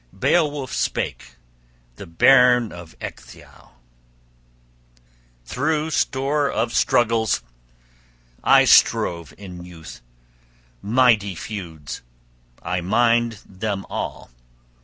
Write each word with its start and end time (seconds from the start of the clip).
Beowulf 0.11 0.73
spake, 0.73 1.35
the 1.97 2.07
bairn 2.07 2.71
of 2.71 2.95
Ecgtheow: 2.99 3.73
"Through 5.45 5.91
store 5.91 6.49
of 6.49 6.73
struggles 6.73 7.43
I 8.43 8.65
strove 8.65 9.31
in 9.37 9.63
youth, 9.63 10.01
mighty 10.81 11.35
feuds; 11.35 12.01
I 12.63 12.81
mind 12.81 13.41
them 13.47 13.85
all. 13.91 14.31